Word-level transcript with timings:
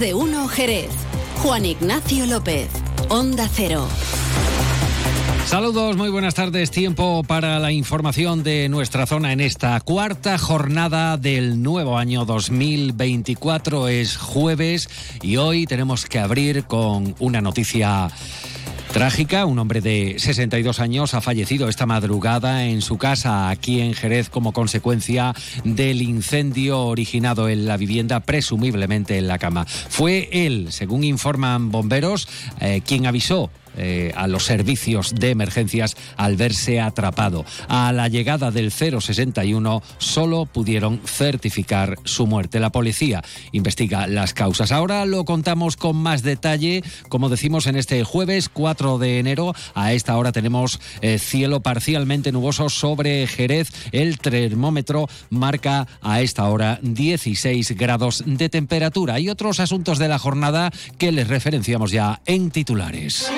De 0.00 0.14
uno 0.14 0.48
Jerez. 0.48 0.90
Juan 1.42 1.66
Ignacio 1.66 2.24
López. 2.24 2.70
Onda 3.10 3.46
Cero. 3.52 3.86
Saludos, 5.44 5.96
muy 5.96 6.08
buenas 6.08 6.34
tardes. 6.34 6.70
Tiempo 6.70 7.22
para 7.22 7.58
la 7.58 7.70
información 7.70 8.42
de 8.42 8.70
nuestra 8.70 9.04
zona 9.04 9.32
en 9.32 9.40
esta 9.40 9.78
cuarta 9.80 10.38
jornada 10.38 11.18
del 11.18 11.62
nuevo 11.62 11.98
año 11.98 12.24
2024. 12.24 13.88
Es 13.88 14.16
jueves 14.16 14.88
y 15.20 15.36
hoy 15.36 15.66
tenemos 15.66 16.06
que 16.06 16.18
abrir 16.18 16.64
con 16.64 17.14
una 17.18 17.42
noticia 17.42 18.10
Trágica, 18.92 19.46
un 19.46 19.60
hombre 19.60 19.80
de 19.80 20.16
62 20.18 20.80
años 20.80 21.14
ha 21.14 21.20
fallecido 21.20 21.68
esta 21.68 21.86
madrugada 21.86 22.64
en 22.66 22.82
su 22.82 22.98
casa 22.98 23.48
aquí 23.48 23.80
en 23.80 23.94
Jerez 23.94 24.28
como 24.28 24.52
consecuencia 24.52 25.32
del 25.62 26.02
incendio 26.02 26.80
originado 26.80 27.48
en 27.48 27.66
la 27.66 27.76
vivienda, 27.76 28.18
presumiblemente 28.18 29.16
en 29.16 29.28
la 29.28 29.38
cama. 29.38 29.64
Fue 29.64 30.28
él, 30.32 30.72
según 30.72 31.04
informan 31.04 31.70
bomberos, 31.70 32.28
eh, 32.60 32.82
quien 32.84 33.06
avisó 33.06 33.50
eh, 33.76 34.12
a 34.16 34.26
los 34.26 34.44
servicios 34.44 35.14
de 35.14 35.30
emergencias 35.30 35.96
al 36.16 36.36
verse 36.36 36.80
atrapado. 36.80 37.44
A 37.68 37.92
la 37.92 38.08
llegada 38.08 38.50
del 38.50 38.70
061 38.70 39.82
solo 39.98 40.46
pudieron 40.46 41.00
certificar 41.04 41.96
su 42.04 42.26
muerte. 42.26 42.60
La 42.60 42.70
policía 42.70 43.22
investiga 43.52 44.06
las 44.06 44.34
causas. 44.34 44.72
Ahora 44.72 45.04
lo 45.06 45.24
contamos 45.24 45.76
con 45.76 45.96
más 45.96 46.22
detalle. 46.22 46.82
Como 47.08 47.28
decimos 47.28 47.66
en 47.66 47.76
este 47.76 48.04
jueves 48.04 48.48
4 48.48 48.98
de 48.98 49.18
enero, 49.18 49.54
a 49.74 49.92
esta 49.92 50.16
hora 50.16 50.32
tenemos 50.32 50.80
eh, 51.00 51.18
cielo 51.18 51.60
parcialmente 51.60 52.32
nuboso 52.32 52.68
sobre 52.68 53.26
Jerez. 53.26 53.70
El 53.92 54.18
termómetro 54.18 55.08
marca 55.30 55.86
a 56.02 56.20
esta 56.20 56.48
hora 56.48 56.78
16 56.82 57.76
grados 57.76 58.24
de 58.26 58.48
temperatura. 58.48 59.18
Y 59.20 59.28
otros 59.28 59.60
asuntos 59.60 59.98
de 59.98 60.08
la 60.08 60.18
jornada 60.18 60.70
que 60.98 61.12
les 61.12 61.28
referenciamos 61.28 61.90
ya 61.90 62.20
en 62.26 62.50
titulares. 62.50 63.30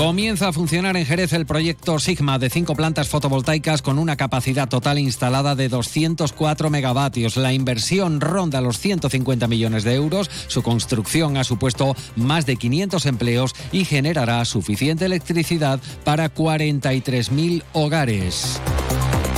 Comienza 0.00 0.48
a 0.48 0.52
funcionar 0.54 0.96
en 0.96 1.04
Jerez 1.04 1.34
el 1.34 1.44
proyecto 1.44 1.98
Sigma 1.98 2.38
de 2.38 2.48
cinco 2.48 2.74
plantas 2.74 3.10
fotovoltaicas 3.10 3.82
con 3.82 3.98
una 3.98 4.16
capacidad 4.16 4.66
total 4.66 4.98
instalada 4.98 5.54
de 5.54 5.68
204 5.68 6.70
megavatios. 6.70 7.36
La 7.36 7.52
inversión 7.52 8.18
ronda 8.22 8.62
los 8.62 8.78
150 8.78 9.46
millones 9.46 9.84
de 9.84 9.96
euros. 9.96 10.30
Su 10.46 10.62
construcción 10.62 11.36
ha 11.36 11.44
supuesto 11.44 11.94
más 12.16 12.46
de 12.46 12.56
500 12.56 13.04
empleos 13.04 13.54
y 13.72 13.84
generará 13.84 14.42
suficiente 14.46 15.04
electricidad 15.04 15.80
para 16.02 16.32
43.000 16.32 17.62
hogares. 17.74 18.58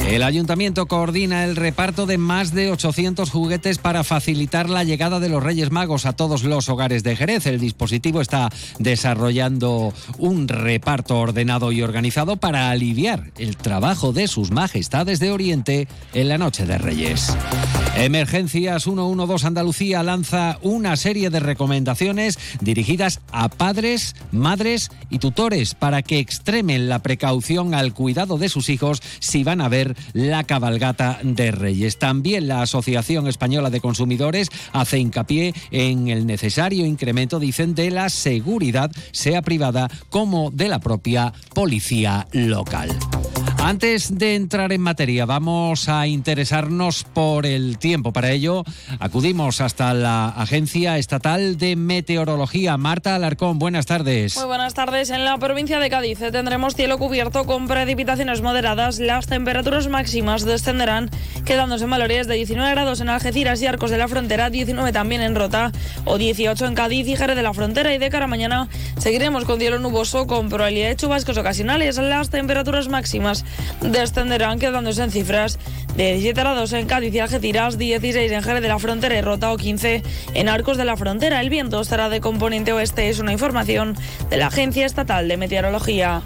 El 0.07 0.23
ayuntamiento 0.23 0.87
coordina 0.87 1.45
el 1.45 1.57
reparto 1.57 2.07
de 2.07 2.19
más 2.19 2.53
de 2.53 2.71
800 2.71 3.31
juguetes 3.31 3.79
para 3.79 4.05
facilitar 4.05 4.69
la 4.69 4.85
llegada 4.85 5.21
de 5.21 5.29
los 5.29 5.43
Reyes 5.43 5.71
Magos 5.71 6.07
a 6.07 6.13
todos 6.13 6.43
los 6.43 6.69
hogares 6.69 7.03
de 7.03 7.17
Jerez. 7.17 7.47
El 7.47 7.61
dispositivo 7.61 8.21
está 8.21 8.51
desarrollando 8.79 9.95
un 10.19 10.49
reparto 10.49 11.19
ordenado 11.19 11.73
y 11.73 11.83
organizado 11.83 12.37
para 12.37 12.71
aliviar 12.71 13.31
el 13.39 13.57
trabajo 13.57 14.13
de 14.13 14.29
sus 14.29 14.51
majestades 14.51 15.19
de 15.19 15.31
Oriente 15.31 15.89
en 16.13 16.29
la 16.29 16.37
noche 16.37 16.67
de 16.67 16.79
Reyes. 16.79 17.35
Emergencias 17.97 18.85
112 18.85 19.47
Andalucía 19.47 20.03
lanza 20.03 20.59
una 20.63 20.97
serie 20.97 21.29
de 21.29 21.41
recomendaciones 21.41 22.39
dirigidas 22.61 23.21
a 23.33 23.49
padres, 23.49 24.17
madres 24.33 24.91
y 25.11 25.19
tutores 25.19 25.75
para 25.75 26.03
que 26.03 26.19
extremen 26.19 26.89
la 26.89 27.01
precaución 27.01 27.75
al 27.75 27.93
cuidado 27.93 28.39
de 28.39 28.49
sus 28.49 28.71
hijos 28.71 29.03
si 29.21 29.45
van 29.45 29.61
a 29.61 29.69
ver 29.69 29.95
la 30.15 30.45
cabalgata 30.45 31.21
de 31.23 31.51
Reyes. 31.51 31.99
También 31.99 32.49
la 32.49 32.63
Asociación 32.63 33.29
Española 33.29 33.69
de 33.69 33.81
Consumidores 33.81 34.49
hace 34.73 34.99
hincapié 34.99 35.55
en 35.71 36.09
el 36.09 36.27
necesario 36.27 36.87
incremento, 36.87 37.39
dicen, 37.39 37.75
de 37.75 37.91
la 37.91 38.09
seguridad, 38.09 38.91
sea 39.13 39.43
privada 39.43 39.91
como 40.09 40.51
de 40.51 40.69
la 40.69 40.81
propia 40.81 41.35
policía 41.55 42.27
local. 42.33 42.89
Antes 43.65 44.19
de 44.19 44.35
entrar 44.35 44.73
en 44.73 44.81
materia, 44.81 45.25
vamos 45.25 45.89
a 45.89 46.09
interesarnos 46.09 47.05
por 47.05 47.47
el 47.47 47.79
tiempo. 47.79 48.13
Para 48.13 48.33
ello, 48.33 48.65
acudimos 48.99 49.61
hasta 49.61 49.95
la 49.95 50.31
Agencia 50.31 50.99
Estatal 50.99 51.57
de 51.59 51.77
Meteorología. 51.77 52.77
Marta 52.77 53.15
Alarcón, 53.15 53.61
buenas 53.61 53.87
tardes. 53.87 54.37
Muy 54.37 54.47
buenas 54.47 54.75
tardes. 54.75 55.11
En 55.11 55.25
la 55.25 55.39
provincia 55.39 55.79
de 55.79 55.91
Cádiz 55.91 56.19
tendremos 56.19 56.75
cielo 56.75 56.99
cubierto 56.99 57.47
con 57.47 57.69
precipitaciones 57.69 58.43
moderadas. 58.43 58.99
Las 58.99 59.29
temperaturas 59.29 59.87
máximas 59.87 60.45
descenderán, 60.45 61.09
quedándose 61.45 61.85
en 61.85 61.91
valores 61.91 62.27
de 62.27 62.35
19 62.35 62.69
grados 62.73 63.01
en 63.01 63.11
Algeciras 63.11 63.63
y 63.63 63.69
Arcos 63.69 63.93
de 63.93 63.99
la 63.99 64.09
Frontera, 64.09 64.51
19 64.51 64.93
también 64.93 65.23
en 65.23 65.37
Rota 65.37 65.71
o 66.05 66.19
18 66.19 66.67
en 66.67 66.75
Cádiz 66.75 67.07
y 67.07 67.17
Jerez 67.17 67.37
de 67.37 67.43
la 67.45 67.55
Frontera. 67.55 67.95
Y 67.95 67.99
de 67.99 68.11
cara 68.11 68.25
a 68.25 68.29
mañana 68.29 68.69
seguiremos 68.99 69.45
con 69.45 69.61
cielo 69.61 69.79
nuboso 69.79 70.27
con 70.27 70.49
probabilidad 70.49 70.89
de 70.89 70.97
chubascos 70.97 71.39
ocasionales. 71.39 71.97
Las 71.99 72.29
temperaturas 72.29 72.89
máximas 72.89 73.45
descenderán 73.81 74.59
quedándose 74.59 75.03
en 75.03 75.11
cifras 75.11 75.59
de 75.97 76.13
17 76.13 76.41
grados 76.41 76.73
en 76.73 76.87
Cádiz 76.87 77.15
y 77.15 77.21
Algeciras, 77.21 77.79
16 77.79 78.33
en 78.33 78.43
Jerez 78.43 78.63
de 78.63 78.69
la 78.69 78.79
Frontera 78.79 79.17
y 79.17 79.21
Rota 79.21 79.53
o 79.53 79.57
15 79.57 80.03
en 80.35 80.49
Arcos 80.49 80.77
de 80.77 80.85
la 80.85 80.97
Frontera. 80.97 81.41
El 81.41 81.51
viento 81.51 81.81
estará 81.81 82.09
de 82.09 82.21
componente 82.21 82.73
oeste, 82.73 83.09
es 83.09 83.19
una 83.19 83.33
información 83.33 83.97
de 84.31 84.37
la 84.37 84.47
Agencia 84.47 84.87
Estatal 84.87 85.29
de 85.29 85.37
Meteorología. 85.37 86.23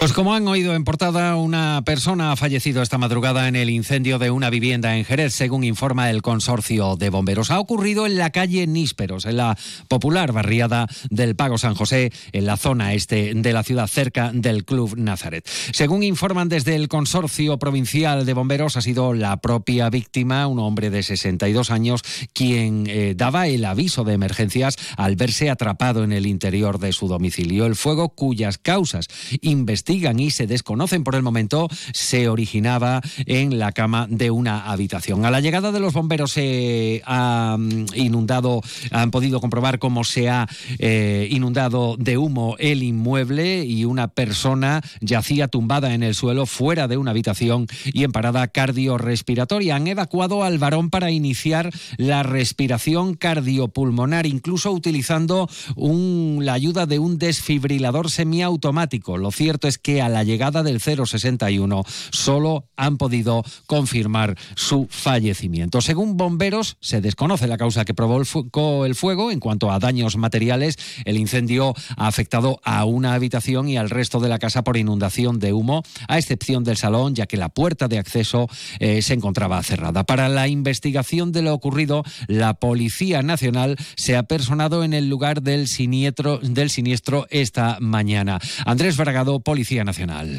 Pues 0.00 0.14
como 0.14 0.32
han 0.32 0.48
oído 0.48 0.74
en 0.74 0.84
portada, 0.84 1.36
una 1.36 1.82
persona 1.84 2.32
ha 2.32 2.36
fallecido 2.36 2.80
esta 2.80 2.96
madrugada 2.96 3.48
en 3.48 3.54
el 3.54 3.68
incendio 3.68 4.18
de 4.18 4.30
una 4.30 4.48
vivienda 4.48 4.96
en 4.96 5.04
Jerez, 5.04 5.34
según 5.34 5.62
informa 5.62 6.08
el 6.08 6.22
consorcio 6.22 6.96
de 6.96 7.10
bomberos. 7.10 7.50
Ha 7.50 7.60
ocurrido 7.60 8.06
en 8.06 8.16
la 8.16 8.30
calle 8.30 8.66
Nísperos, 8.66 9.26
en 9.26 9.36
la 9.36 9.58
popular 9.88 10.32
barriada 10.32 10.86
del 11.10 11.36
Pago 11.36 11.58
San 11.58 11.74
José, 11.74 12.12
en 12.32 12.46
la 12.46 12.56
zona 12.56 12.94
este 12.94 13.34
de 13.34 13.52
la 13.52 13.62
ciudad, 13.62 13.88
cerca 13.88 14.30
del 14.32 14.64
Club 14.64 14.96
Nazaret. 14.96 15.46
Según 15.46 16.02
informan 16.02 16.48
desde 16.48 16.76
el 16.76 16.88
consorcio 16.88 17.58
provincial 17.58 18.24
de 18.24 18.32
bomberos, 18.32 18.78
ha 18.78 18.80
sido 18.80 19.12
la 19.12 19.36
propia 19.42 19.90
víctima, 19.90 20.46
un 20.46 20.60
hombre 20.60 20.88
de 20.88 21.02
62 21.02 21.70
años, 21.70 22.00
quien 22.32 22.86
eh, 22.88 23.12
daba 23.14 23.48
el 23.48 23.66
aviso 23.66 24.04
de 24.04 24.14
emergencias 24.14 24.78
al 24.96 25.16
verse 25.16 25.50
atrapado 25.50 26.04
en 26.04 26.12
el 26.12 26.24
interior 26.24 26.78
de 26.78 26.94
su 26.94 27.06
domicilio. 27.06 27.66
El 27.66 27.76
fuego, 27.76 28.08
cuyas 28.08 28.56
causas 28.56 29.06
investigan 29.42 29.89
y 29.90 30.30
se 30.30 30.46
desconocen 30.46 31.02
por 31.02 31.16
el 31.16 31.22
momento, 31.22 31.68
se 31.92 32.28
originaba 32.28 33.00
en 33.26 33.58
la 33.58 33.72
cama 33.72 34.06
de 34.08 34.30
una 34.30 34.70
habitación. 34.70 35.24
A 35.24 35.30
la 35.30 35.40
llegada 35.40 35.72
de 35.72 35.80
los 35.80 35.92
bomberos 35.92 36.30
se 36.32 37.02
ha 37.06 37.56
inundado, 37.94 38.62
han 38.92 39.10
podido 39.10 39.40
comprobar 39.40 39.80
cómo 39.80 40.04
se 40.04 40.28
ha 40.28 40.48
eh, 40.78 41.26
inundado 41.30 41.96
de 41.98 42.18
humo 42.18 42.54
el 42.60 42.84
inmueble 42.84 43.64
y 43.64 43.84
una 43.84 44.06
persona 44.08 44.80
yacía 45.00 45.48
tumbada 45.48 45.92
en 45.92 46.04
el 46.04 46.14
suelo 46.14 46.46
fuera 46.46 46.86
de 46.86 46.96
una 46.96 47.10
habitación 47.10 47.66
y 47.86 48.04
en 48.04 48.12
parada 48.12 48.46
cardiorrespiratoria. 48.46 49.74
Han 49.74 49.88
evacuado 49.88 50.44
al 50.44 50.58
varón 50.58 50.90
para 50.90 51.10
iniciar 51.10 51.70
la 51.96 52.22
respiración 52.22 53.14
cardiopulmonar, 53.14 54.26
incluso 54.26 54.70
utilizando 54.70 55.48
la 55.76 56.52
ayuda 56.52 56.86
de 56.86 57.00
un 57.00 57.18
desfibrilador 57.18 58.08
semiautomático. 58.08 59.18
Lo 59.18 59.32
cierto 59.32 59.66
es 59.66 59.79
que 59.82 60.02
a 60.02 60.08
la 60.08 60.24
llegada 60.24 60.62
del 60.62 60.80
061 60.80 61.84
solo 62.10 62.66
han 62.76 62.98
podido 62.98 63.44
confirmar 63.66 64.36
su 64.56 64.86
fallecimiento. 64.90 65.80
Según 65.80 66.16
bomberos, 66.16 66.76
se 66.80 67.00
desconoce 67.00 67.46
la 67.46 67.58
causa 67.58 67.84
que 67.84 67.94
provocó 67.94 68.86
el 68.86 68.94
fuego. 68.94 69.30
En 69.30 69.40
cuanto 69.40 69.70
a 69.70 69.78
daños 69.78 70.16
materiales, 70.16 70.76
el 71.04 71.16
incendio 71.16 71.74
ha 71.96 72.06
afectado 72.06 72.60
a 72.64 72.84
una 72.84 73.14
habitación 73.14 73.68
y 73.68 73.76
al 73.76 73.90
resto 73.90 74.20
de 74.20 74.28
la 74.28 74.38
casa 74.38 74.64
por 74.64 74.76
inundación 74.76 75.38
de 75.38 75.52
humo, 75.52 75.82
a 76.08 76.18
excepción 76.18 76.64
del 76.64 76.76
salón, 76.76 77.14
ya 77.14 77.26
que 77.26 77.36
la 77.36 77.48
puerta 77.48 77.88
de 77.88 77.98
acceso 77.98 78.48
eh, 78.78 79.02
se 79.02 79.14
encontraba 79.14 79.62
cerrada. 79.62 80.04
Para 80.04 80.28
la 80.28 80.48
investigación 80.48 81.32
de 81.32 81.42
lo 81.42 81.54
ocurrido, 81.54 82.04
la 82.26 82.54
Policía 82.54 83.22
Nacional 83.22 83.76
se 83.96 84.16
ha 84.16 84.22
personado 84.24 84.84
en 84.84 84.94
el 84.94 85.08
lugar 85.08 85.42
del 85.42 85.68
siniestro, 85.68 86.38
del 86.38 86.70
siniestro 86.70 87.26
esta 87.30 87.78
mañana. 87.80 88.40
Andrés 88.64 88.96
Bragado, 88.96 89.40
Policía 89.40 89.69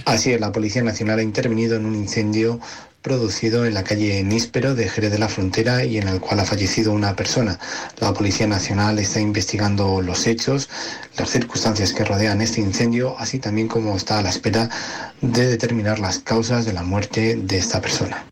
Así 0.05 0.33
es, 0.33 0.39
la 0.41 0.51
Policía 0.51 0.83
Nacional 0.83 1.19
ha 1.19 1.23
intervenido 1.23 1.75
en 1.75 1.85
un 1.85 1.95
incendio 1.95 2.59
producido 3.01 3.65
en 3.65 3.73
la 3.73 3.83
calle 3.83 4.23
Níspero 4.23 4.75
de 4.75 4.87
Jerez 4.87 5.11
de 5.11 5.19
la 5.19 5.29
Frontera 5.29 5.83
y 5.85 5.97
en 5.97 6.07
el 6.07 6.19
cual 6.19 6.39
ha 6.39 6.45
fallecido 6.45 6.91
una 6.93 7.15
persona. 7.15 7.59
La 7.99 8.13
Policía 8.13 8.47
Nacional 8.47 8.99
está 8.99 9.19
investigando 9.19 10.01
los 10.01 10.27
hechos, 10.27 10.69
las 11.17 11.29
circunstancias 11.29 11.93
que 11.93 12.05
rodean 12.05 12.41
este 12.41 12.61
incendio, 12.61 13.17
así 13.17 13.39
también 13.39 13.67
como 13.67 13.95
está 13.95 14.19
a 14.19 14.21
la 14.21 14.29
espera 14.29 14.69
de 15.21 15.47
determinar 15.47 15.99
las 15.99 16.19
causas 16.19 16.65
de 16.65 16.73
la 16.73 16.83
muerte 16.83 17.35
de 17.35 17.57
esta 17.57 17.81
persona. 17.81 18.27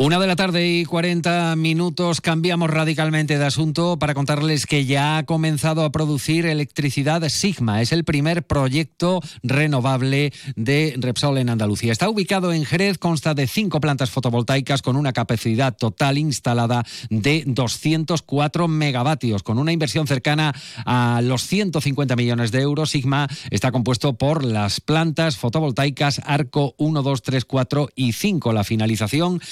Una 0.00 0.18
de 0.18 0.26
la 0.26 0.34
tarde 0.34 0.66
y 0.66 0.86
40 0.86 1.56
minutos 1.56 2.22
cambiamos 2.22 2.70
radicalmente 2.70 3.36
de 3.36 3.44
asunto 3.44 3.98
para 3.98 4.14
contarles 4.14 4.64
que 4.64 4.86
ya 4.86 5.18
ha 5.18 5.26
comenzado 5.26 5.84
a 5.84 5.92
producir 5.92 6.46
electricidad 6.46 7.28
Sigma. 7.28 7.82
Es 7.82 7.92
el 7.92 8.04
primer 8.04 8.44
proyecto 8.44 9.20
renovable 9.42 10.32
de 10.56 10.94
Repsol 10.96 11.36
en 11.36 11.50
Andalucía. 11.50 11.92
Está 11.92 12.08
ubicado 12.08 12.54
en 12.54 12.64
Jerez, 12.64 12.96
consta 12.96 13.34
de 13.34 13.46
cinco 13.46 13.78
plantas 13.78 14.08
fotovoltaicas 14.08 14.80
con 14.80 14.96
una 14.96 15.12
capacidad 15.12 15.76
total 15.76 16.16
instalada 16.16 16.82
de 17.10 17.44
204 17.46 18.68
megavatios. 18.68 19.42
Con 19.42 19.58
una 19.58 19.72
inversión 19.72 20.06
cercana 20.06 20.54
a 20.86 21.20
los 21.22 21.46
150 21.46 22.16
millones 22.16 22.52
de 22.52 22.62
euros, 22.62 22.88
Sigma 22.88 23.28
está 23.50 23.70
compuesto 23.70 24.14
por 24.14 24.46
las 24.46 24.80
plantas 24.80 25.36
fotovoltaicas 25.36 26.22
Arco 26.24 26.74
1, 26.78 27.02
2, 27.02 27.20
3, 27.22 27.44
4 27.44 27.88
y 27.94 28.12
5. 28.14 28.54
La 28.54 28.64
finalización 28.64 29.42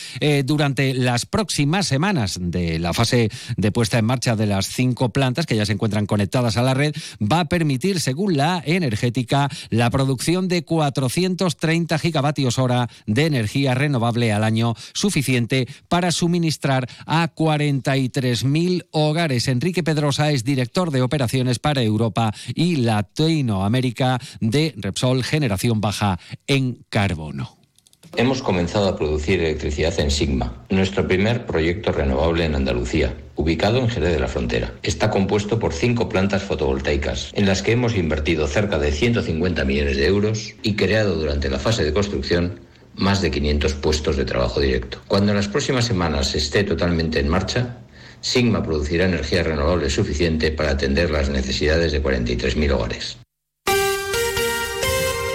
durante 0.42 0.94
las 0.94 1.26
próximas 1.26 1.86
semanas 1.86 2.38
de 2.40 2.78
la 2.78 2.94
fase 2.94 3.30
de 3.56 3.72
puesta 3.72 3.98
en 3.98 4.04
marcha 4.04 4.36
de 4.36 4.46
las 4.46 4.68
cinco 4.68 5.10
plantas 5.10 5.46
que 5.46 5.56
ya 5.56 5.66
se 5.66 5.72
encuentran 5.72 6.06
conectadas 6.06 6.56
a 6.56 6.62
la 6.62 6.74
red 6.74 6.94
va 7.20 7.40
a 7.40 7.44
permitir, 7.46 8.00
según 8.00 8.36
la 8.36 8.62
energética, 8.64 9.48
la 9.70 9.90
producción 9.90 10.48
de 10.48 10.64
430 10.64 11.98
gigavatios 11.98 12.58
hora 12.58 12.88
de 13.06 13.26
energía 13.26 13.74
renovable 13.74 14.32
al 14.32 14.44
año, 14.44 14.74
suficiente 14.94 15.68
para 15.88 16.12
suministrar 16.12 16.88
a 17.06 17.34
43.000 17.34 18.86
hogares. 18.90 19.48
Enrique 19.48 19.82
Pedrosa 19.82 20.30
es 20.30 20.44
director 20.44 20.90
de 20.90 21.02
operaciones 21.02 21.58
para 21.58 21.82
Europa 21.82 22.32
y 22.54 22.76
Latinoamérica 22.76 24.18
de 24.40 24.74
Repsol 24.76 25.24
Generación 25.24 25.80
Baja 25.80 26.18
en 26.46 26.84
Carbono. 26.88 27.57
Hemos 28.16 28.42
comenzado 28.42 28.88
a 28.88 28.96
producir 28.96 29.40
electricidad 29.40 29.98
en 30.00 30.10
Sigma, 30.10 30.64
nuestro 30.70 31.06
primer 31.06 31.46
proyecto 31.46 31.92
renovable 31.92 32.44
en 32.44 32.54
Andalucía, 32.54 33.14
ubicado 33.36 33.78
en 33.78 33.88
Jerez 33.88 34.12
de 34.12 34.18
la 34.18 34.28
Frontera. 34.28 34.74
Está 34.82 35.10
compuesto 35.10 35.58
por 35.58 35.72
cinco 35.72 36.08
plantas 36.08 36.42
fotovoltaicas, 36.42 37.30
en 37.34 37.46
las 37.46 37.62
que 37.62 37.72
hemos 37.72 37.96
invertido 37.96 38.46
cerca 38.48 38.78
de 38.78 38.92
150 38.92 39.64
millones 39.64 39.96
de 39.96 40.06
euros 40.06 40.54
y 40.62 40.74
creado 40.74 41.14
durante 41.14 41.48
la 41.48 41.58
fase 41.58 41.84
de 41.84 41.92
construcción 41.92 42.60
más 42.96 43.22
de 43.22 43.30
500 43.30 43.74
puestos 43.74 44.16
de 44.16 44.24
trabajo 44.24 44.60
directo. 44.60 45.00
Cuando 45.06 45.30
en 45.30 45.36
las 45.36 45.48
próximas 45.48 45.84
semanas 45.84 46.34
esté 46.34 46.64
totalmente 46.64 47.20
en 47.20 47.28
marcha, 47.28 47.78
Sigma 48.20 48.64
producirá 48.64 49.04
energía 49.04 49.44
renovable 49.44 49.90
suficiente 49.90 50.50
para 50.50 50.72
atender 50.72 51.10
las 51.10 51.28
necesidades 51.28 51.92
de 51.92 52.02
43.000 52.02 52.72
hogares. 52.72 53.18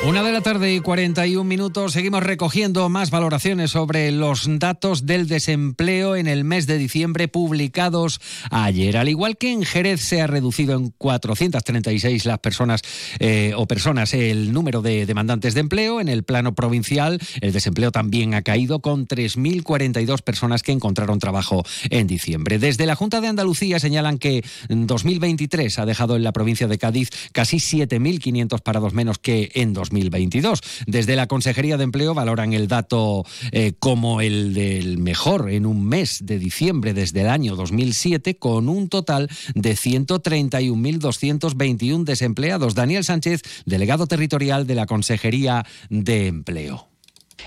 Una 0.05 0.21
de 0.21 0.33
la 0.33 0.41
tarde 0.41 0.73
y 0.73 0.81
41 0.81 1.45
minutos. 1.45 1.93
Seguimos 1.93 2.23
recogiendo 2.23 2.89
más 2.89 3.09
valoraciones 3.09 3.71
sobre 3.71 4.11
los 4.11 4.49
datos 4.59 5.05
del 5.05 5.29
desempleo 5.29 6.17
en 6.17 6.27
el 6.27 6.43
mes 6.43 6.67
de 6.67 6.77
diciembre 6.77 7.29
publicados 7.29 8.19
ayer. 8.51 8.97
Al 8.97 9.07
igual 9.07 9.37
que 9.37 9.53
en 9.53 9.63
Jerez 9.63 10.01
se 10.01 10.21
ha 10.21 10.27
reducido 10.27 10.75
en 10.75 10.89
436 10.89 12.25
las 12.25 12.39
personas 12.39 12.81
eh, 13.19 13.53
o 13.55 13.65
personas 13.65 14.13
el 14.13 14.51
número 14.51 14.81
de 14.81 15.05
demandantes 15.05 15.53
de 15.53 15.61
empleo, 15.61 16.01
en 16.01 16.09
el 16.09 16.23
plano 16.23 16.53
provincial 16.53 17.21
el 17.39 17.53
desempleo 17.53 17.93
también 17.93 18.33
ha 18.33 18.41
caído 18.41 18.81
con 18.81 19.07
3.042 19.07 20.21
personas 20.21 20.63
que 20.63 20.73
encontraron 20.73 21.19
trabajo 21.19 21.63
en 21.89 22.07
diciembre. 22.07 22.59
Desde 22.59 22.85
la 22.85 22.95
Junta 22.95 23.21
de 23.21 23.29
Andalucía 23.29 23.79
señalan 23.79 24.17
que 24.17 24.43
2023 24.67 25.79
ha 25.79 25.85
dejado 25.85 26.17
en 26.17 26.23
la 26.23 26.33
provincia 26.33 26.67
de 26.67 26.77
Cádiz 26.77 27.09
casi 27.31 27.57
7.500 27.57 28.61
parados 28.61 28.93
menos 28.93 29.17
que 29.17 29.49
en 29.55 29.71
2023. 29.71 29.92
2022. 29.93 30.61
Desde 30.87 31.15
la 31.15 31.27
Consejería 31.27 31.77
de 31.77 31.83
Empleo 31.83 32.15
valoran 32.15 32.53
el 32.53 32.67
dato 32.67 33.25
eh, 33.51 33.73
como 33.79 34.21
el 34.21 34.53
del 34.53 34.97
mejor 34.97 35.51
en 35.51 35.65
un 35.65 35.85
mes 35.85 36.25
de 36.25 36.39
diciembre 36.39 36.93
desde 36.93 37.21
el 37.21 37.29
año 37.29 37.55
2007, 37.55 38.37
con 38.37 38.69
un 38.69 38.89
total 38.89 39.29
de 39.55 39.75
131.221 39.75 42.03
desempleados. 42.03 42.75
Daniel 42.75 43.03
Sánchez, 43.03 43.41
delegado 43.65 44.05
territorial 44.07 44.67
de 44.67 44.75
la 44.75 44.85
Consejería 44.85 45.65
de 45.89 46.27
Empleo 46.27 46.93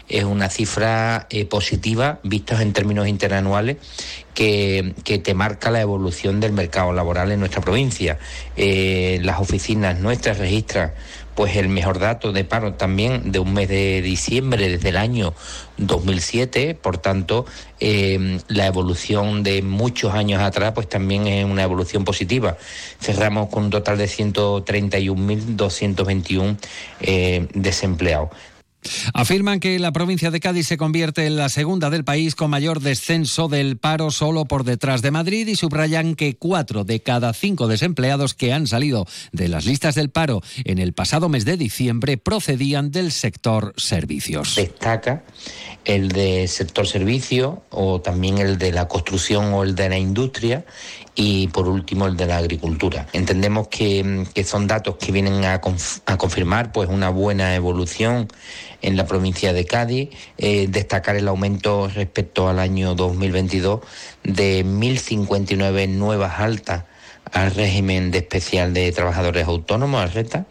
es 0.08 0.24
una 0.24 0.48
cifra 0.48 1.26
eh, 1.30 1.44
positiva 1.46 2.20
vistos 2.22 2.60
en 2.60 2.72
términos 2.72 3.08
interanuales 3.08 3.78
que, 4.34 4.94
te 5.04 5.34
marca 5.34 5.70
la 5.70 5.80
evolución 5.80 6.40
del 6.40 6.52
mercado 6.52 6.92
laboral 6.92 7.32
en 7.32 7.40
nuestra 7.40 7.62
provincia. 7.62 8.18
Eh, 8.56 9.18
las 9.22 9.40
oficinas 9.40 9.98
nuestras 9.98 10.38
registran 10.38 10.92
pues 11.36 11.54
el 11.56 11.68
mejor 11.68 12.00
dato 12.00 12.32
de 12.32 12.44
paro 12.44 12.72
también 12.72 13.30
de 13.30 13.38
un 13.38 13.52
mes 13.52 13.68
de 13.68 14.00
diciembre 14.02 14.70
desde 14.70 14.88
el 14.88 14.96
año 14.96 15.34
2007, 15.76 16.74
por 16.74 16.98
tanto 16.98 17.44
eh, 17.78 18.40
la 18.48 18.66
evolución 18.66 19.42
de 19.42 19.60
muchos 19.62 20.14
años 20.14 20.40
atrás 20.42 20.72
pues 20.74 20.88
también 20.88 21.26
es 21.26 21.44
una 21.44 21.62
evolución 21.62 22.04
positiva. 22.04 22.56
Cerramos 23.00 23.50
con 23.50 23.64
un 23.64 23.70
total 23.70 23.98
de 23.98 24.06
131.221 24.06 26.56
eh, 27.00 27.46
desempleados. 27.52 28.30
Afirman 29.14 29.60
que 29.60 29.78
la 29.78 29.92
provincia 29.92 30.30
de 30.30 30.40
Cádiz 30.40 30.66
se 30.66 30.76
convierte 30.76 31.26
en 31.26 31.36
la 31.36 31.48
segunda 31.48 31.90
del 31.90 32.04
país 32.04 32.34
con 32.34 32.50
mayor 32.50 32.80
descenso 32.80 33.48
del 33.48 33.76
paro 33.78 34.10
solo 34.10 34.44
por 34.44 34.64
detrás 34.64 35.02
de 35.02 35.10
Madrid 35.10 35.46
y 35.48 35.56
subrayan 35.56 36.14
que 36.14 36.36
cuatro 36.36 36.84
de 36.84 37.00
cada 37.00 37.32
cinco 37.32 37.68
desempleados 37.68 38.34
que 38.34 38.52
han 38.52 38.66
salido 38.66 39.06
de 39.32 39.48
las 39.48 39.66
listas 39.66 39.94
del 39.94 40.10
paro 40.10 40.42
en 40.64 40.78
el 40.78 40.92
pasado 40.92 41.28
mes 41.28 41.44
de 41.44 41.56
diciembre 41.56 42.16
procedían 42.16 42.90
del 42.90 43.12
sector 43.12 43.74
servicios. 43.76 44.54
Destaca 44.54 45.22
el 45.84 46.08
de 46.08 46.48
sector 46.48 46.86
servicio 46.86 47.62
o 47.70 48.00
también 48.00 48.38
el 48.38 48.58
de 48.58 48.72
la 48.72 48.88
construcción 48.88 49.52
o 49.54 49.62
el 49.62 49.74
de 49.74 49.88
la 49.88 49.98
industria 49.98 50.64
y 51.14 51.48
por 51.48 51.68
último 51.68 52.06
el 52.06 52.16
de 52.16 52.26
la 52.26 52.36
agricultura. 52.36 53.06
Entendemos 53.12 53.68
que, 53.68 54.26
son 54.44 54.66
datos 54.66 54.96
que 54.96 55.12
vienen 55.12 55.44
a, 55.44 55.60
confirmar 55.60 56.72
pues 56.72 56.88
una 56.88 57.08
buena 57.08 57.54
evolución 57.54 58.28
en 58.86 58.96
la 58.96 59.04
provincia 59.04 59.52
de 59.52 59.64
Cádiz, 59.64 60.10
eh, 60.38 60.68
destacar 60.68 61.16
el 61.16 61.26
aumento 61.26 61.88
respecto 61.88 62.48
al 62.48 62.60
año 62.60 62.94
2022 62.94 63.80
de 64.22 64.64
1.059 64.64 65.88
nuevas 65.88 66.38
altas 66.38 66.84
al 67.32 67.50
régimen 67.50 68.12
de 68.12 68.18
especial 68.18 68.72
de 68.72 68.92
trabajadores 68.92 69.46
autónomos, 69.46 70.00
al 70.00 70.12
RETA, 70.12 70.46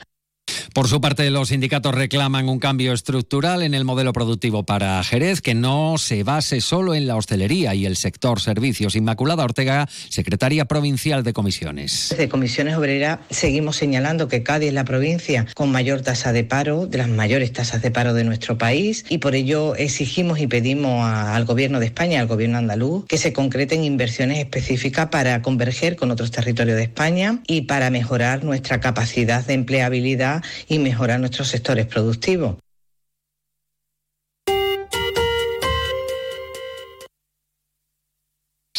por 0.75 0.89
su 0.89 0.99
parte, 0.99 1.31
los 1.31 1.47
sindicatos 1.47 1.95
reclaman 1.95 2.49
un 2.49 2.59
cambio 2.59 2.91
estructural 2.91 3.63
en 3.63 3.73
el 3.73 3.85
modelo 3.85 4.11
productivo 4.11 4.63
para 4.63 5.01
Jerez, 5.05 5.39
que 5.39 5.55
no 5.55 5.97
se 5.97 6.23
base 6.23 6.59
solo 6.59 6.93
en 6.93 7.07
la 7.07 7.15
hostelería 7.15 7.73
y 7.73 7.85
el 7.85 7.95
sector 7.95 8.41
servicios. 8.41 8.97
Inmaculada 8.97 9.45
Ortega, 9.45 9.87
secretaria 10.09 10.65
provincial 10.65 11.23
de 11.23 11.31
comisiones. 11.31 12.07
Desde 12.09 12.27
Comisiones 12.27 12.75
Obreras 12.75 13.19
seguimos 13.29 13.77
señalando 13.77 14.27
que 14.27 14.43
Cádiz 14.43 14.67
es 14.67 14.73
la 14.73 14.83
provincia 14.83 15.45
con 15.53 15.71
mayor 15.71 16.01
tasa 16.01 16.33
de 16.33 16.43
paro, 16.43 16.87
de 16.87 16.97
las 16.97 17.07
mayores 17.07 17.53
tasas 17.53 17.81
de 17.81 17.91
paro 17.91 18.13
de 18.13 18.25
nuestro 18.25 18.57
país, 18.57 19.05
y 19.07 19.19
por 19.19 19.33
ello 19.33 19.75
exigimos 19.75 20.41
y 20.41 20.47
pedimos 20.47 21.05
al 21.05 21.45
Gobierno 21.45 21.79
de 21.79 21.85
España, 21.85 22.19
al 22.19 22.27
Gobierno 22.27 22.57
andaluz, 22.57 23.05
que 23.05 23.17
se 23.17 23.31
concreten 23.31 23.85
inversiones 23.85 24.39
específicas 24.39 25.07
para 25.07 25.41
converger 25.41 25.95
con 25.95 26.11
otros 26.11 26.31
territorios 26.31 26.75
de 26.75 26.83
España 26.83 27.39
y 27.47 27.61
para 27.61 27.89
mejorar 27.91 28.43
nuestra 28.43 28.81
capacidad 28.81 29.45
de 29.45 29.53
empleabilidad 29.53 30.43
y 30.67 30.79
mejorar 30.79 31.19
nuestros 31.19 31.47
sectores 31.47 31.85
productivos. 31.85 32.55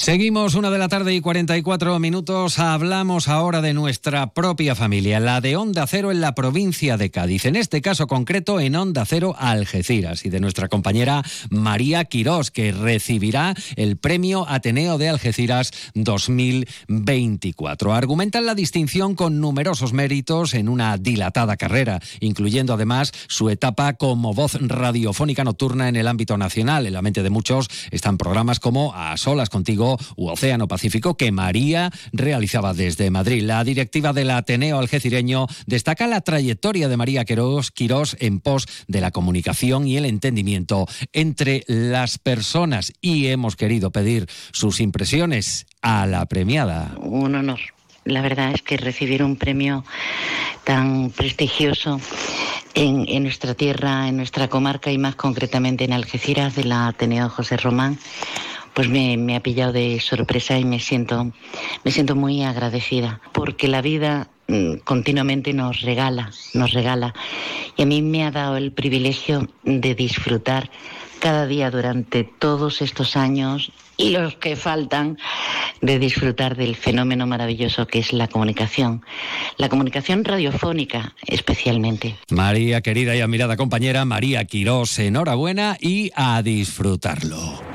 Seguimos 0.06 0.54
una 0.54 0.70
de 0.70 0.78
la 0.78 0.86
tarde 0.86 1.16
y 1.16 1.20
44 1.20 1.98
minutos. 1.98 2.60
Hablamos 2.60 3.26
ahora 3.26 3.60
de 3.60 3.74
nuestra 3.74 4.32
propia 4.32 4.76
familia, 4.76 5.18
la 5.18 5.40
de 5.40 5.56
Onda 5.56 5.84
Cero 5.88 6.12
en 6.12 6.20
la 6.20 6.32
provincia 6.32 6.96
de 6.96 7.10
Cádiz. 7.10 7.44
En 7.44 7.56
este 7.56 7.82
caso 7.82 8.06
concreto 8.06 8.60
en 8.60 8.76
Onda 8.76 9.04
Cero 9.04 9.34
Algeciras 9.36 10.24
y 10.24 10.28
de 10.28 10.38
nuestra 10.38 10.68
compañera 10.68 11.24
María 11.50 12.04
Quirós, 12.04 12.52
que 12.52 12.70
recibirá 12.70 13.52
el 13.74 13.96
premio 13.96 14.48
Ateneo 14.48 14.96
de 14.96 15.08
Algeciras 15.08 15.72
2024. 15.96 17.92
Argumentan 17.92 18.46
la 18.46 18.54
distinción 18.54 19.16
con 19.16 19.40
numerosos 19.40 19.92
méritos 19.92 20.54
en 20.54 20.68
una 20.68 20.98
dilatada 20.98 21.56
carrera, 21.56 21.98
incluyendo 22.20 22.74
además 22.74 23.10
su 23.26 23.50
etapa 23.50 23.94
como 23.94 24.34
voz 24.34 24.56
radiofónica 24.60 25.42
nocturna 25.42 25.88
en 25.88 25.96
el 25.96 26.06
ámbito 26.06 26.38
nacional. 26.38 26.86
En 26.86 26.92
la 26.92 27.02
mente 27.02 27.24
de 27.24 27.30
muchos 27.30 27.68
están 27.90 28.18
programas 28.18 28.60
como 28.60 28.94
A 28.94 29.16
Solas 29.16 29.50
Contigo 29.50 29.95
U 30.16 30.28
Océano 30.28 30.68
Pacífico 30.68 31.16
que 31.16 31.32
María 31.32 31.90
realizaba 32.12 32.74
desde 32.74 33.10
Madrid. 33.10 33.42
La 33.42 33.64
directiva 33.64 34.12
del 34.12 34.30
Ateneo 34.30 34.78
Algecireño 34.78 35.46
destaca 35.66 36.06
la 36.06 36.20
trayectoria 36.20 36.88
de 36.88 36.96
María 36.96 37.24
Quirós, 37.24 37.70
Quirós 37.70 38.16
en 38.20 38.40
pos 38.40 38.66
de 38.88 39.00
la 39.00 39.10
comunicación 39.10 39.86
y 39.86 39.96
el 39.96 40.04
entendimiento 40.04 40.86
entre 41.12 41.64
las 41.66 42.18
personas 42.18 42.92
y 43.00 43.26
hemos 43.28 43.56
querido 43.56 43.90
pedir 43.90 44.26
sus 44.52 44.80
impresiones 44.80 45.66
a 45.82 46.06
la 46.06 46.26
premiada. 46.26 46.94
Un 46.98 47.34
honor. 47.34 47.60
La 48.04 48.22
verdad 48.22 48.52
es 48.54 48.62
que 48.62 48.76
recibir 48.76 49.24
un 49.24 49.34
premio 49.34 49.84
tan 50.62 51.10
prestigioso 51.10 52.00
en, 52.74 53.04
en, 53.08 53.24
nuestra 53.24 53.54
tierra, 53.54 54.08
en 54.08 54.16
nuestra 54.16 54.48
comarca 54.48 54.92
y 54.92 54.98
más 54.98 55.16
concretamente 55.16 55.84
en 55.84 55.92
Algeciras 55.92 56.54
de 56.54 56.64
la 56.64 56.88
Ateneo 56.88 57.28
José 57.28 57.56
Román, 57.56 57.98
pues 58.76 58.90
me, 58.90 59.34
ha 59.34 59.40
pillado 59.40 59.72
de 59.72 59.98
sorpresa 60.00 60.58
y 60.58 60.66
me 60.66 60.80
siento, 60.80 61.32
me 61.82 61.90
siento 61.90 62.14
muy 62.14 62.42
agradecida 62.42 63.22
porque 63.32 63.68
la 63.68 63.80
vida 63.80 64.28
mm, 64.48 64.80
continuamente 64.84 65.54
nos 65.54 65.80
regala, 65.80 66.30
nos 66.52 66.72
regala. 66.72 67.14
Y 67.78 67.82
a 67.82 67.86
mí 67.86 68.02
me 68.02 68.24
ha 68.24 68.30
dado 68.30 68.58
el 68.58 68.72
privilegio 68.72 69.48
de 69.64 69.94
disfrutar 69.94 70.70
cada 71.20 71.46
día 71.46 71.70
durante 71.70 72.24
todos 72.24 72.82
estos 72.82 73.16
años 73.16 73.72
y 73.96 74.10
los 74.10 74.36
que 74.36 74.56
faltan 74.56 75.16
de 75.80 75.98
disfrutar 75.98 76.54
del 76.54 76.76
fenómeno 76.76 77.26
maravilloso 77.26 77.86
que 77.86 78.00
es 78.00 78.12
la 78.12 78.28
comunicación, 78.28 79.02
la 79.56 79.70
comunicación 79.70 80.22
radiofónica 80.22 81.14
especialmente. 81.26 82.18
María, 82.28 82.82
querida 82.82 83.16
y 83.16 83.22
admirada 83.22 83.56
compañera, 83.56 84.04
María 84.04 84.44
Quirós, 84.44 84.98
enhorabuena 84.98 85.78
y 85.80 86.10
a 86.14 86.42
disfrutarlo. 86.42 87.65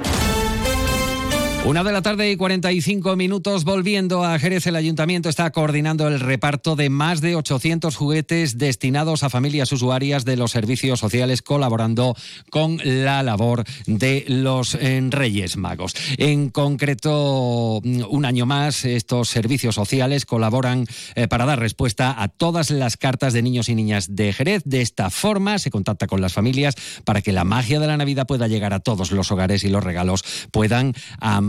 Una 1.63 1.83
de 1.83 1.91
la 1.91 2.01
tarde 2.01 2.31
y 2.31 2.37
45 2.37 3.15
minutos 3.15 3.65
volviendo 3.65 4.23
a 4.23 4.39
Jerez, 4.39 4.65
el 4.65 4.75
ayuntamiento 4.75 5.29
está 5.29 5.51
coordinando 5.51 6.07
el 6.07 6.19
reparto 6.19 6.75
de 6.75 6.89
más 6.89 7.21
de 7.21 7.35
800 7.35 7.95
juguetes 7.95 8.57
destinados 8.57 9.21
a 9.21 9.29
familias 9.29 9.71
usuarias 9.71 10.25
de 10.25 10.37
los 10.37 10.49
servicios 10.51 10.99
sociales, 10.99 11.43
colaborando 11.43 12.15
con 12.49 12.79
la 12.83 13.21
labor 13.21 13.63
de 13.85 14.25
los 14.27 14.73
eh, 14.73 15.07
Reyes 15.11 15.55
Magos. 15.55 15.93
En 16.17 16.49
concreto, 16.49 17.77
un 17.77 18.25
año 18.25 18.47
más, 18.47 18.83
estos 18.83 19.29
servicios 19.29 19.75
sociales 19.75 20.25
colaboran 20.25 20.87
eh, 21.13 21.27
para 21.27 21.45
dar 21.45 21.59
respuesta 21.59 22.21
a 22.21 22.27
todas 22.27 22.71
las 22.71 22.97
cartas 22.97 23.33
de 23.33 23.43
niños 23.43 23.69
y 23.69 23.75
niñas 23.75 24.15
de 24.15 24.33
Jerez. 24.33 24.63
De 24.65 24.81
esta 24.81 25.11
forma, 25.11 25.59
se 25.59 25.69
contacta 25.69 26.07
con 26.07 26.21
las 26.21 26.33
familias 26.33 26.73
para 27.05 27.21
que 27.21 27.31
la 27.31 27.43
magia 27.43 27.79
de 27.79 27.87
la 27.87 27.97
Navidad 27.97 28.25
pueda 28.25 28.47
llegar 28.47 28.73
a 28.73 28.79
todos 28.79 29.11
los 29.11 29.31
hogares 29.31 29.63
y 29.63 29.69
los 29.69 29.83
regalos 29.83 30.23
puedan 30.51 30.93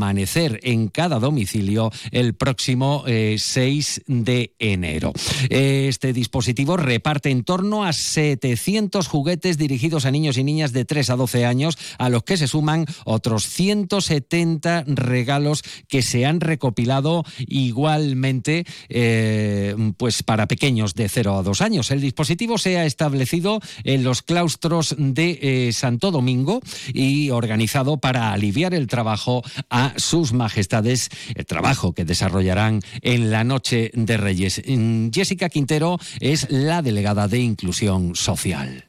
amanecer 0.02 0.58
en 0.64 0.88
cada 0.88 1.20
domicilio 1.20 1.92
el 2.10 2.34
próximo 2.34 3.04
eh, 3.06 3.36
6 3.38 4.02
de 4.08 4.52
enero. 4.58 5.12
Este 5.48 6.12
dispositivo 6.12 6.76
reparte 6.76 7.30
en 7.30 7.44
torno 7.44 7.84
a 7.84 7.92
700 7.92 9.06
juguetes 9.06 9.58
dirigidos 9.58 10.04
a 10.04 10.10
niños 10.10 10.38
y 10.38 10.44
niñas 10.44 10.72
de 10.72 10.84
3 10.84 11.10
a 11.10 11.16
12 11.16 11.46
años, 11.46 11.78
a 11.98 12.08
los 12.08 12.24
que 12.24 12.36
se 12.36 12.48
suman 12.48 12.84
otros 13.04 13.46
170 13.46 14.84
regalos 14.88 15.62
que 15.86 16.02
se 16.02 16.26
han 16.26 16.40
recopilado 16.40 17.24
igualmente 17.46 18.64
eh, 18.88 19.76
pues 19.96 20.24
para 20.24 20.48
pequeños 20.48 20.94
de 20.94 21.08
0 21.08 21.38
a 21.38 21.42
2 21.44 21.60
años. 21.60 21.90
El 21.92 22.00
dispositivo 22.00 22.58
se 22.58 22.78
ha 22.78 22.86
establecido 22.86 23.60
en 23.84 24.02
los 24.02 24.22
claustros 24.22 24.96
de 24.98 25.38
eh, 25.40 25.72
Santo 25.72 26.10
Domingo 26.10 26.60
y 26.92 27.30
organizado 27.30 27.98
para 27.98 28.32
aliviar 28.32 28.74
el 28.74 28.88
trabajo 28.88 29.42
a 29.70 29.91
sus 29.96 30.32
majestades, 30.32 31.08
el 31.34 31.46
trabajo 31.46 31.92
que 31.92 32.04
desarrollarán 32.04 32.80
en 33.00 33.30
la 33.30 33.44
Noche 33.44 33.90
de 33.94 34.16
Reyes. 34.16 34.62
Jessica 35.12 35.48
Quintero 35.48 35.98
es 36.20 36.50
la 36.50 36.82
delegada 36.82 37.28
de 37.28 37.38
Inclusión 37.38 38.14
Social. 38.14 38.84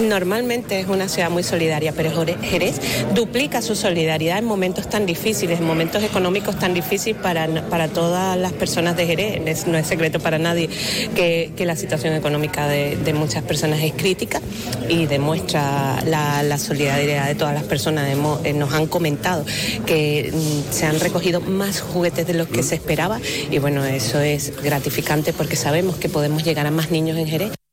Normalmente 0.00 0.80
es 0.80 0.88
una 0.88 1.08
ciudad 1.08 1.30
muy 1.30 1.42
solidaria, 1.42 1.92
pero 1.92 2.10
Jerez 2.42 2.80
duplica 3.14 3.62
su 3.62 3.74
solidaridad 3.74 4.38
en 4.38 4.44
momentos 4.44 4.88
tan 4.88 5.06
difíciles, 5.06 5.60
en 5.60 5.66
momentos 5.66 6.02
económicos 6.02 6.58
tan 6.58 6.74
difíciles 6.74 7.20
para, 7.20 7.46
para 7.68 7.88
todas 7.88 8.36
las 8.38 8.52
personas 8.52 8.96
de 8.96 9.06
Jerez. 9.06 9.66
No 9.66 9.78
es 9.78 9.86
secreto 9.86 10.20
para 10.20 10.38
nadie 10.38 10.68
que, 11.14 11.52
que 11.56 11.66
la 11.66 11.76
situación 11.76 12.14
económica 12.14 12.68
de, 12.68 12.96
de, 12.96 13.12
muchas 13.14 13.42
personas 13.42 13.80
es 13.82 13.92
crítica 13.92 14.40
y 14.88 15.06
demuestra 15.06 16.02
la, 16.04 16.58
solidaridad 16.58 17.26
de 17.26 17.34
todas 17.34 17.54
las 17.54 17.64
personas. 17.64 18.08
Eh, 18.44 18.52
nos 18.52 18.72
han 18.72 18.86
comentado 18.86 19.44
que 19.86 20.32
mm, 20.32 20.72
se 20.72 20.86
han 20.86 21.00
recogido 21.00 21.40
más 21.40 21.80
juguetes 21.80 22.26
de 22.26 22.34
los 22.34 22.48
que 22.48 22.62
se 22.62 22.74
esperaba 22.74 23.20
y 23.50 23.58
bueno, 23.58 23.84
eso 23.84 24.20
es 24.20 24.52
gratificante 24.62 25.32
porque 25.32 25.56
sabemos 25.56 25.96
que 25.96 26.08
podemos 26.08 26.44
llegar 26.44 26.66
a 26.66 26.70
más 26.70 26.90
niños 26.90 27.18
en 27.18 27.26
Jerez. 27.26 27.65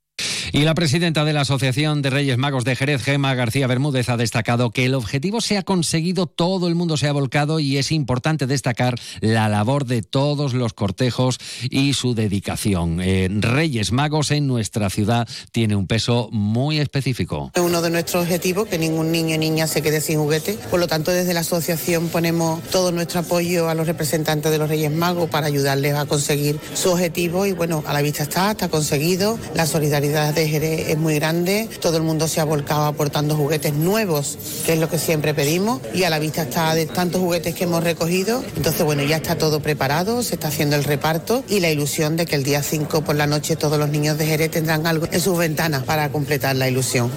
Y 0.55 0.65
la 0.65 0.75
presidenta 0.75 1.25
de 1.25 1.33
la 1.33 1.41
Asociación 1.41 2.03
de 2.03 2.11
Reyes 2.11 2.37
Magos 2.37 2.63
de 2.63 2.75
Jerez, 2.75 3.01
Gema 3.01 3.33
García 3.33 3.65
Bermúdez, 3.65 4.09
ha 4.09 4.17
destacado 4.17 4.69
que 4.69 4.85
el 4.85 4.93
objetivo 4.93 5.41
se 5.41 5.57
ha 5.57 5.63
conseguido, 5.63 6.27
todo 6.27 6.67
el 6.67 6.75
mundo 6.75 6.95
se 6.95 7.07
ha 7.07 7.11
volcado 7.11 7.59
y 7.59 7.77
es 7.77 7.91
importante 7.91 8.45
destacar 8.45 8.93
la 9.19 9.49
labor 9.49 9.87
de 9.87 10.03
todos 10.03 10.53
los 10.53 10.73
cortejos 10.73 11.39
y 11.71 11.95
su 11.95 12.13
dedicación. 12.13 13.01
Eh, 13.01 13.29
Reyes 13.31 13.91
Magos 13.91 14.29
en 14.29 14.45
nuestra 14.45 14.91
ciudad 14.91 15.27
tiene 15.51 15.75
un 15.75 15.87
peso 15.87 16.29
muy 16.31 16.77
específico. 16.77 17.49
Es 17.55 17.61
uno 17.63 17.81
de 17.81 17.89
nuestros 17.89 18.21
objetivos, 18.21 18.67
que 18.67 18.77
ningún 18.77 19.11
niño 19.11 19.37
o 19.37 19.39
niña 19.39 19.65
se 19.65 19.81
quede 19.81 20.01
sin 20.01 20.19
juguete. 20.19 20.59
Por 20.69 20.79
lo 20.79 20.87
tanto, 20.87 21.09
desde 21.09 21.33
la 21.33 21.39
asociación 21.39 22.09
ponemos 22.09 22.61
todo 22.65 22.91
nuestro 22.91 23.21
apoyo 23.21 23.69
a 23.69 23.73
los 23.73 23.87
representantes 23.87 24.51
de 24.51 24.59
los 24.59 24.69
Reyes 24.69 24.91
Magos 24.91 25.31
para 25.31 25.47
ayudarles 25.47 25.95
a 25.95 26.05
conseguir 26.05 26.59
su 26.75 26.91
objetivo 26.91 27.47
y 27.47 27.53
bueno, 27.53 27.83
a 27.87 27.93
la 27.93 28.03
vista 28.03 28.21
está, 28.21 28.51
está 28.51 28.69
conseguido. 28.69 29.39
La 29.55 29.65
solidaridad 29.65 30.42
de 30.43 30.49
Jerez 30.49 30.89
es 30.89 30.97
muy 30.97 31.15
grande, 31.15 31.69
todo 31.79 31.95
el 31.95 32.03
mundo 32.03 32.27
se 32.27 32.41
ha 32.41 32.43
volcado 32.43 32.85
aportando 32.85 33.35
juguetes 33.35 33.73
nuevos, 33.73 34.37
que 34.65 34.73
es 34.73 34.79
lo 34.79 34.89
que 34.89 34.99
siempre 34.99 35.33
pedimos, 35.33 35.79
y 35.93 36.03
a 36.03 36.09
la 36.09 36.19
vista 36.19 36.43
está 36.43 36.75
de 36.75 36.85
tantos 36.85 37.21
juguetes 37.21 37.55
que 37.55 37.63
hemos 37.63 37.81
recogido. 37.81 38.43
Entonces, 38.57 38.83
bueno, 38.83 39.03
ya 39.03 39.17
está 39.17 39.37
todo 39.37 39.61
preparado, 39.61 40.21
se 40.21 40.35
está 40.35 40.49
haciendo 40.49 40.75
el 40.75 40.83
reparto 40.83 41.45
y 41.47 41.61
la 41.61 41.69
ilusión 41.69 42.17
de 42.17 42.25
que 42.25 42.35
el 42.35 42.43
día 42.43 42.61
5 42.61 43.03
por 43.03 43.15
la 43.15 43.25
noche 43.25 43.55
todos 43.55 43.79
los 43.79 43.87
niños 43.87 44.17
de 44.17 44.25
Jerez 44.25 44.51
tendrán 44.51 44.85
algo 44.85 45.07
en 45.09 45.21
sus 45.21 45.37
ventanas 45.37 45.83
para 45.83 46.09
completar 46.11 46.57
la 46.57 46.67
ilusión. 46.67 47.09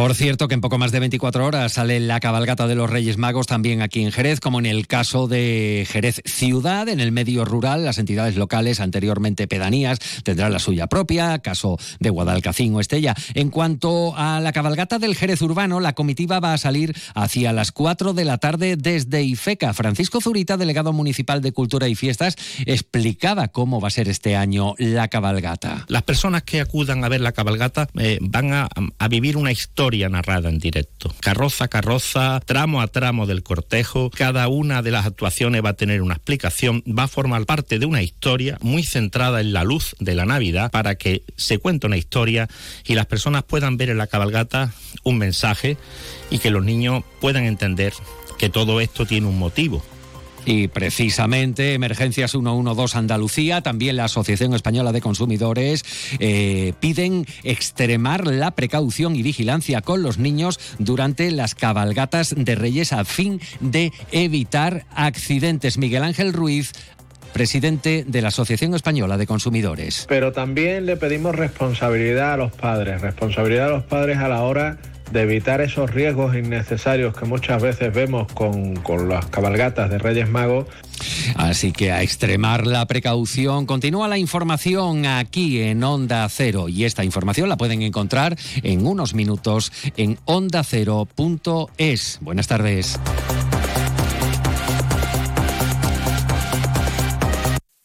Por 0.00 0.14
cierto, 0.14 0.48
que 0.48 0.54
en 0.54 0.62
poco 0.62 0.78
más 0.78 0.92
de 0.92 0.98
24 0.98 1.44
horas 1.44 1.74
sale 1.74 2.00
la 2.00 2.20
cabalgata 2.20 2.66
de 2.66 2.74
los 2.74 2.88
Reyes 2.88 3.18
Magos 3.18 3.46
también 3.46 3.82
aquí 3.82 4.02
en 4.02 4.12
Jerez, 4.12 4.40
como 4.40 4.58
en 4.58 4.64
el 4.64 4.86
caso 4.86 5.28
de 5.28 5.86
Jerez 5.86 6.22
Ciudad, 6.24 6.88
en 6.88 7.00
el 7.00 7.12
medio 7.12 7.44
rural, 7.44 7.84
las 7.84 7.98
entidades 7.98 8.34
locales, 8.36 8.80
anteriormente 8.80 9.46
pedanías, 9.46 9.98
tendrán 10.24 10.54
la 10.54 10.58
suya 10.58 10.86
propia, 10.86 11.40
caso 11.40 11.76
de 11.98 12.08
Guadalcacín 12.08 12.74
o 12.74 12.80
Estella. 12.80 13.14
En 13.34 13.50
cuanto 13.50 14.16
a 14.16 14.40
la 14.40 14.52
cabalgata 14.52 14.98
del 14.98 15.16
Jerez 15.16 15.42
Urbano, 15.42 15.80
la 15.80 15.92
comitiva 15.92 16.40
va 16.40 16.54
a 16.54 16.58
salir 16.58 16.96
hacia 17.14 17.52
las 17.52 17.70
4 17.70 18.14
de 18.14 18.24
la 18.24 18.38
tarde 18.38 18.76
desde 18.78 19.22
Ifeca. 19.22 19.74
Francisco 19.74 20.22
Zurita, 20.22 20.56
delegado 20.56 20.94
municipal 20.94 21.42
de 21.42 21.52
Cultura 21.52 21.88
y 21.88 21.94
Fiestas, 21.94 22.36
explicaba 22.64 23.48
cómo 23.48 23.82
va 23.82 23.88
a 23.88 23.90
ser 23.90 24.08
este 24.08 24.34
año 24.34 24.72
la 24.78 25.08
cabalgata. 25.08 25.84
Las 25.88 26.04
personas 26.04 26.42
que 26.44 26.62
acudan 26.62 27.04
a 27.04 27.10
ver 27.10 27.20
la 27.20 27.32
cabalgata 27.32 27.86
eh, 27.98 28.16
van 28.22 28.54
a, 28.54 28.66
a 28.98 29.08
vivir 29.08 29.36
una 29.36 29.52
historia 29.52 29.89
narrada 30.08 30.48
en 30.48 30.58
directo. 30.58 31.14
Carroza 31.20 31.64
a 31.64 31.68
carroza, 31.68 32.40
tramo 32.44 32.80
a 32.80 32.86
tramo 32.86 33.26
del 33.26 33.42
cortejo, 33.42 34.10
cada 34.10 34.48
una 34.48 34.82
de 34.82 34.90
las 34.90 35.06
actuaciones 35.06 35.64
va 35.64 35.70
a 35.70 35.74
tener 35.74 36.02
una 36.02 36.14
explicación, 36.14 36.82
va 36.86 37.04
a 37.04 37.08
formar 37.08 37.44
parte 37.46 37.78
de 37.78 37.86
una 37.86 38.02
historia 38.02 38.58
muy 38.60 38.82
centrada 38.82 39.40
en 39.40 39.52
la 39.52 39.64
luz 39.64 39.96
de 39.98 40.14
la 40.14 40.24
Navidad 40.24 40.70
para 40.70 40.94
que 40.94 41.24
se 41.36 41.58
cuente 41.58 41.86
una 41.86 41.96
historia 41.96 42.48
y 42.86 42.94
las 42.94 43.06
personas 43.06 43.42
puedan 43.42 43.76
ver 43.76 43.90
en 43.90 43.98
la 43.98 44.06
cabalgata 44.06 44.72
un 45.02 45.18
mensaje 45.18 45.76
y 46.30 46.38
que 46.38 46.50
los 46.50 46.64
niños 46.64 47.04
puedan 47.20 47.44
entender 47.44 47.92
que 48.38 48.48
todo 48.48 48.80
esto 48.80 49.06
tiene 49.06 49.26
un 49.26 49.38
motivo. 49.38 49.84
Y 50.44 50.68
precisamente 50.68 51.74
Emergencias 51.74 52.32
112 52.32 52.98
Andalucía, 52.98 53.60
también 53.60 53.96
la 53.96 54.04
Asociación 54.04 54.54
Española 54.54 54.92
de 54.92 55.00
Consumidores, 55.00 55.84
eh, 56.18 56.72
piden 56.80 57.26
extremar 57.44 58.26
la 58.26 58.52
precaución 58.52 59.16
y 59.16 59.22
vigilancia 59.22 59.82
con 59.82 60.02
los 60.02 60.18
niños 60.18 60.58
durante 60.78 61.30
las 61.30 61.54
cabalgatas 61.54 62.34
de 62.36 62.54
Reyes 62.54 62.92
a 62.92 63.04
fin 63.04 63.40
de 63.60 63.92
evitar 64.12 64.86
accidentes. 64.94 65.78
Miguel 65.78 66.04
Ángel 66.04 66.32
Ruiz 66.32 66.72
presidente 67.32 68.04
de 68.06 68.22
la 68.22 68.28
Asociación 68.28 68.74
Española 68.74 69.16
de 69.16 69.26
Consumidores. 69.26 70.04
Pero 70.08 70.32
también 70.32 70.86
le 70.86 70.96
pedimos 70.96 71.34
responsabilidad 71.34 72.34
a 72.34 72.36
los 72.36 72.52
padres, 72.52 73.00
responsabilidad 73.00 73.66
a 73.66 73.70
los 73.70 73.84
padres 73.84 74.18
a 74.18 74.28
la 74.28 74.42
hora 74.42 74.78
de 75.10 75.22
evitar 75.22 75.60
esos 75.60 75.90
riesgos 75.90 76.36
innecesarios 76.36 77.16
que 77.16 77.24
muchas 77.24 77.60
veces 77.60 77.92
vemos 77.92 78.30
con, 78.32 78.76
con, 78.76 79.08
las 79.08 79.26
cabalgatas 79.26 79.90
de 79.90 79.98
Reyes 79.98 80.28
Magos. 80.28 80.66
Así 81.36 81.72
que 81.72 81.92
a 81.92 82.02
extremar 82.02 82.66
la 82.66 82.86
precaución. 82.86 83.66
Continúa 83.66 84.08
la 84.08 84.18
información 84.18 85.06
aquí 85.06 85.60
en 85.60 85.82
Onda 85.82 86.28
Cero 86.28 86.68
y 86.68 86.84
esta 86.84 87.04
información 87.04 87.48
la 87.48 87.56
pueden 87.56 87.82
encontrar 87.82 88.36
en 88.62 88.86
unos 88.86 89.14
minutos 89.14 89.72
en 89.96 90.18
ondacero.es. 90.26 92.18
Buenas 92.20 92.46
tardes. 92.46 92.98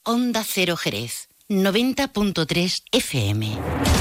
Onda 0.04 0.44
Cero 0.46 0.78
Jerez, 0.78 1.30
90.3 1.50 2.84
FM. 2.92 3.95